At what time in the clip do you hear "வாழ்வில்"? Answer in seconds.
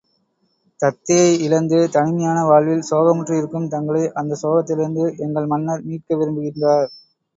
2.45-2.87